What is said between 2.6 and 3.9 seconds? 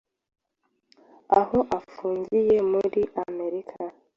muri Amerika